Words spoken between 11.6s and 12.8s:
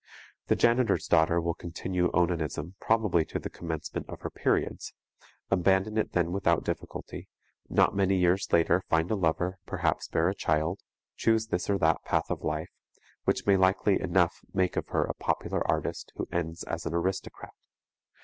or that path of life,